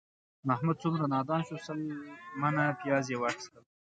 محمود 0.47 0.77
څومره 0.83 1.03
نادان 1.13 1.41
شو، 1.47 1.55
سل 1.65 1.79
منه 2.41 2.63
پیاز 2.81 3.05
یې 3.11 3.17
واخیستل 3.19 3.63